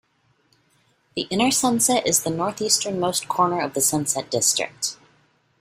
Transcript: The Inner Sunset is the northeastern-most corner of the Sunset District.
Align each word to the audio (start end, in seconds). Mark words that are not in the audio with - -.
The 1.15 1.27
Inner 1.29 1.51
Sunset 1.51 2.07
is 2.07 2.23
the 2.23 2.31
northeastern-most 2.31 3.27
corner 3.27 3.61
of 3.61 3.75
the 3.75 3.81
Sunset 3.81 4.31
District. 4.31 4.97